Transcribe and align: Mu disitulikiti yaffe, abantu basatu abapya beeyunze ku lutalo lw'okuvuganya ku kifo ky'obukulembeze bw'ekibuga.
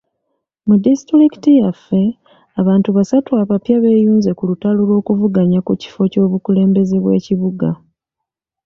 Mu 0.67 0.75
disitulikiti 0.85 1.49
yaffe, 1.61 2.01
abantu 2.61 2.89
basatu 2.97 3.29
abapya 3.41 3.77
beeyunze 3.83 4.29
ku 4.37 4.43
lutalo 4.49 4.79
lw'okuvuganya 4.89 5.59
ku 5.67 5.73
kifo 5.81 6.01
ky'obukulembeze 6.11 6.95
bw'ekibuga. 7.03 7.69